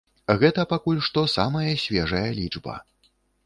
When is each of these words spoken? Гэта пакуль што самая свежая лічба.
Гэта 0.43 0.63
пакуль 0.71 1.03
што 1.09 1.25
самая 1.35 1.77
свежая 1.85 2.25
лічба. 2.41 2.83